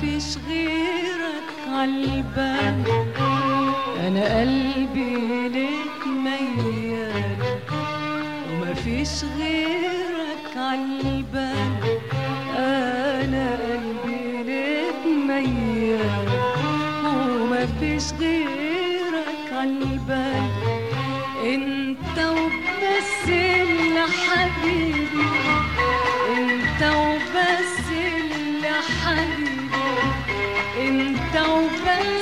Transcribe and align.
فيش 0.00 0.38
غيرك 0.48 1.48
قلبك 1.66 2.88
أنا 4.06 4.40
قلبي 4.40 5.48
لك 5.48 6.06
ميال. 6.06 7.36
وما 8.50 8.74
فيش 8.74 9.24
غيرك 9.38 10.44
قلبك 10.56 12.00
أنا 12.56 13.46
قلبي 13.62 14.42
لك 14.42 15.00
ميال. 15.28 16.28
وما 17.04 17.66
فيش 17.80 18.12
غيرك 18.20 19.38
قلبك 19.52 20.52
أنت 21.44 22.18
وبس 22.18 23.28
اللي 23.28 24.06
حبيبي. 24.26 25.28
أنت 26.38 26.82
وبس 26.82 27.11
انت 30.76 31.36
وبس 31.36 32.21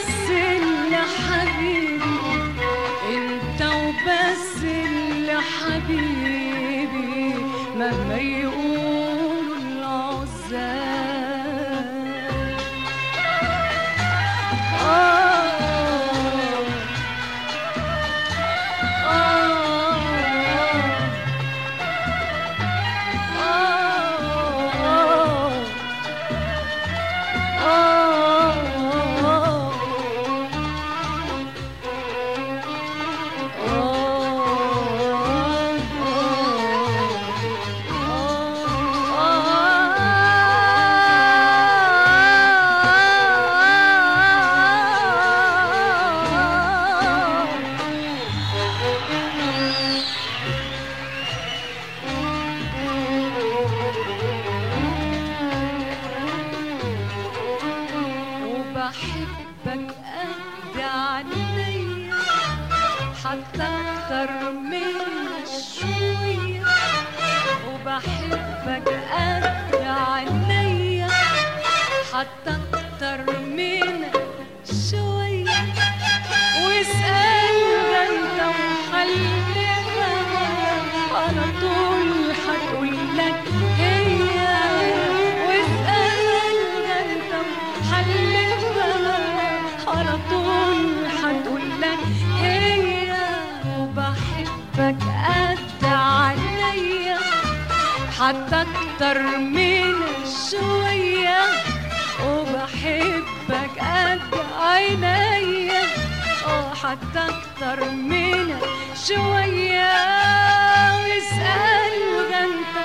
أكتر 64.10 64.50
من 64.52 64.82
شوية 65.80 66.64
وبحبك 67.68 68.88
قد 68.88 69.74
عينيا 69.86 71.08
حتى 72.12 72.56
أكتر 72.74 73.40
من 73.40 74.04
حتى 98.20 98.62
أكتر 98.62 99.22
من 99.38 99.94
شوية 100.50 101.40
وبحبك 102.26 103.70
قد 103.78 104.20
عينيا 104.60 105.82
آه 106.46 106.74
حتى 106.74 107.18
أكتر 107.28 107.90
من 107.90 108.54
شوية. 109.08 109.92
واسأل 111.00 111.94
ده 112.30 112.44
أنت 112.44 112.76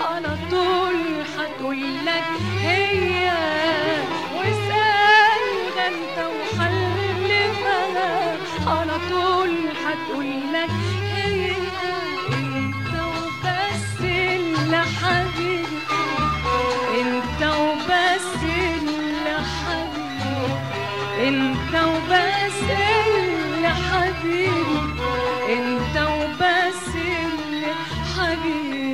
على 0.00 0.36
طول 0.50 0.96
هتقول 1.38 1.80
لك 2.06 2.24
هي. 2.62 3.32
واسأل 4.36 5.44
ده 5.76 5.86
أنت 5.88 6.18
وحلفها 6.36 8.36
على 8.66 8.92
طول 9.10 9.50
هتقول 9.86 10.52
حبيبي 28.30 28.89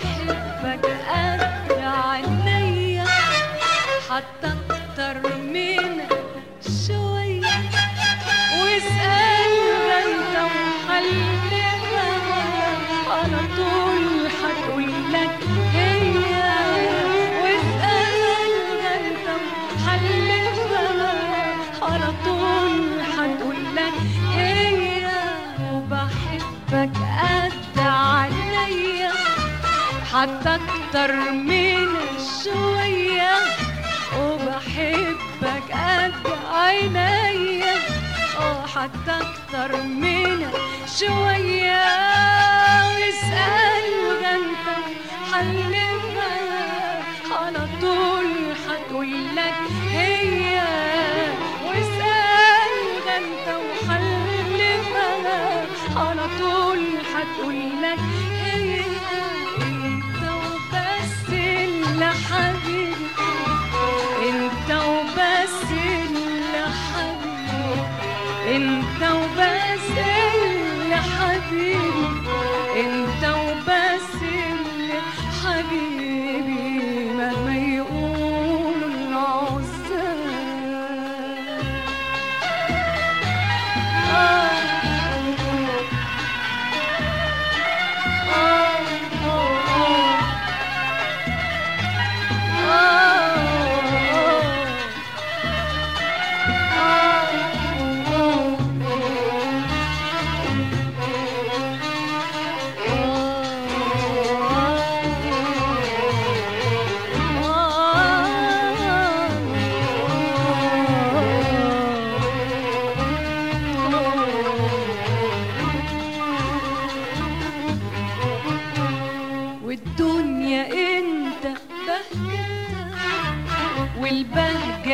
وبحبك 0.00 0.86
قد 1.08 1.72
عينيا. 1.80 3.04
حتى 4.10 4.59
حتى 30.12 30.54
أكتر 30.54 31.12
من 31.32 31.88
شوية 32.44 33.32
وبحبك 34.18 35.66
قد 35.72 36.12
عينيا. 36.54 37.74
آه 38.40 38.66
حتى 38.66 39.12
أكتر 39.20 39.76
من 39.82 40.50
شوية. 40.98 41.84
واسأل 42.86 43.90
ده 44.22 44.30
انت 44.34 44.66
حلفها 45.32 46.32
على 47.32 47.62
طول 47.80 48.26
هتقول 48.68 49.12
لك 49.36 49.54
هي 49.92 50.19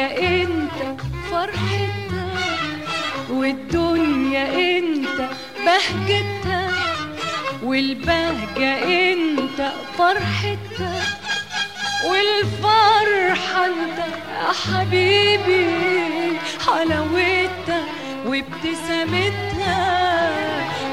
والبهجة 0.06 0.42
انت 0.42 1.00
فرحتها 1.30 2.28
والدنيا 3.30 4.78
انت 4.78 5.28
بهجتها 5.66 6.70
والبهجة 7.62 8.72
انت 9.12 9.72
فرحتها 9.98 11.02
والفرحة 12.10 13.66
انت 13.66 13.98
يا 13.98 14.52
حبيبي 14.52 15.66
حلاوتها 16.66 17.80
وابتسامتها 18.26 19.80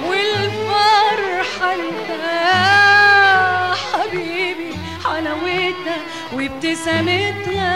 والفرحة 0.07 1.74
انت 1.74 2.10
يا 2.10 3.74
حبيبي 3.94 4.71
حلاوتها 5.06 5.98
وابتسامتها 6.33 7.74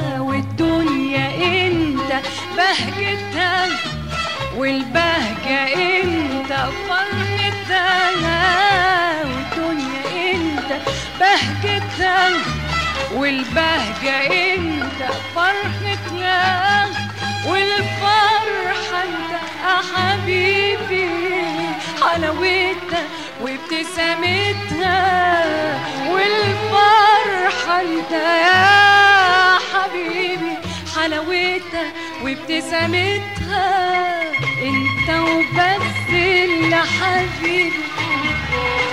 والدنيا 0.00 0.09
بهجتها 2.56 3.68
والبهجة 4.56 5.62
انت 6.02 6.52
فرحتها 6.88 8.40
والدنيا 9.24 10.32
انت 10.34 10.70
بهجتها 11.20 12.30
والبهجة 13.12 14.16
انت 14.54 15.00
فرحتها 15.34 16.86
والفرحة 17.46 19.02
انت 19.04 19.32
حبيبي 19.96 21.08
حلاوتها 22.02 23.02
وابتسامتها 23.40 25.00
والفرحة 26.10 27.80
انت 27.80 28.12
يا 28.12 29.58
حبيبي 29.74 30.56
حلاوتها 31.00 31.92
وابتسامتها 32.24 34.22
انت 34.62 35.08
وبس 35.20 36.08
اللي 36.12 36.76
حبيبي 36.76 37.84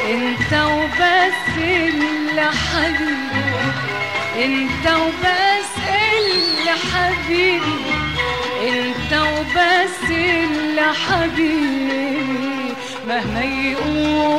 انت 0.09 0.54
وبس 0.54 1.57
اللي 1.57 2.50
حبيبي 2.51 3.71
انت 4.45 4.86
وبس 4.88 5.74
اللي 5.88 6.71
حبيبي 6.94 7.77
انت 8.68 9.13
وبس 9.13 10.10
اللي 10.12 10.93
حبيبي 10.93 12.74
مهما 13.08 13.43
يقولوا 13.43 14.37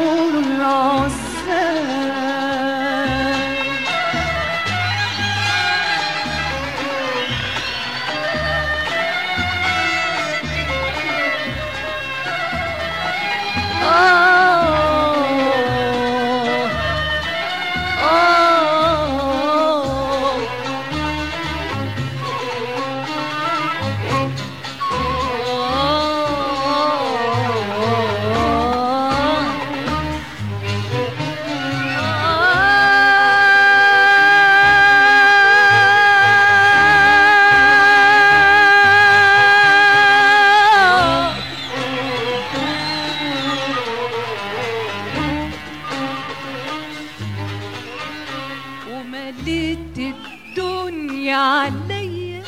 عليا 51.33 52.43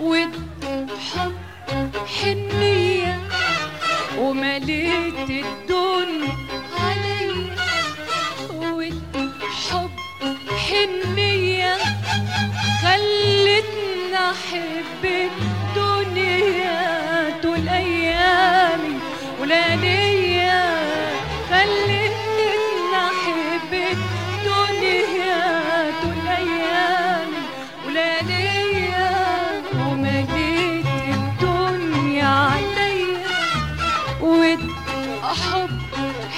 والحب 0.00 1.36
حنية 2.20 3.20
ومليت 4.18 5.30
الدنيا 5.30 6.36
عليا 6.80 7.56
والحب 8.62 9.90
حنية 10.68 11.76
خلتني 12.82 14.14
أحب 14.14 15.30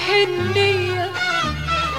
حنية 0.06 1.11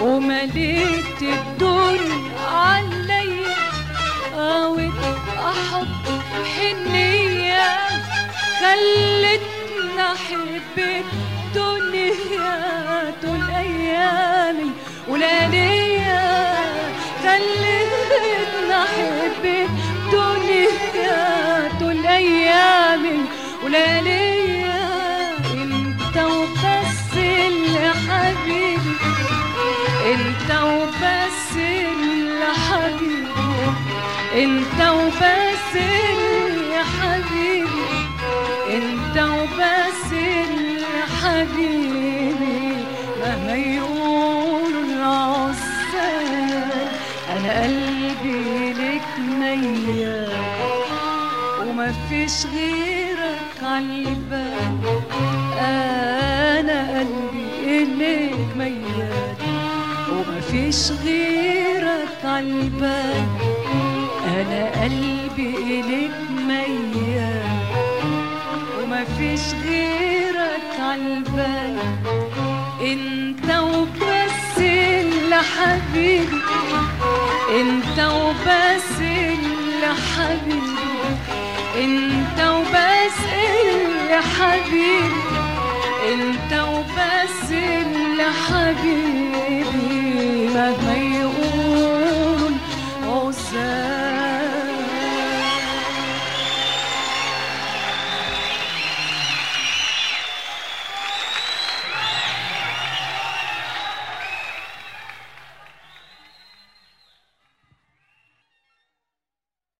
ومليت 0.01 1.21
الدنيا 1.21 2.39
عليا. 2.53 3.57
قوت 4.35 5.01
أحب 5.39 6.05
حنية 6.55 7.69
خلتني 8.61 10.01
أحب 10.01 10.75
الدنيا 10.77 12.55
طول 13.21 13.43
أيامي. 13.55 14.71
ولياليا 15.07 16.25
خلتني 17.23 18.73
أحب 18.73 19.43
الدنيا 19.45 19.86
ميال 49.55 50.29
وما 51.61 51.93
فيش 52.09 52.45
غيرك 52.45 53.63
عالبال 53.63 54.77
أنا 55.59 56.99
قلبي 56.99 57.47
اليك 57.83 58.57
ميال. 58.57 59.35
وما 60.11 60.39
فيش 60.51 60.91
غيرك 61.05 62.25
عالبال 62.25 63.23
أنا 64.25 64.83
قلبي 64.83 65.55
اليك 65.79 66.17
ميال. 66.47 67.47
وما 68.83 69.03
ومفيش 69.03 69.41
غيرك 69.65 70.79
عالبال 70.79 71.77
انت 72.81 73.49
وبس 73.59 74.46
اللي 75.27 75.41
حبيبي 75.43 76.41
أنت 77.59 77.99
وبس 77.99 78.99
اللي 79.01 79.93
حبيبي 80.15 80.87
أنت 81.75 82.39
وبس 82.47 83.19
اللي 83.33 84.21
حبيبي 84.39 85.21
أنت 86.13 86.51
وبس 86.53 87.51
اللي 87.51 88.23
حبيبي. 88.47 89.16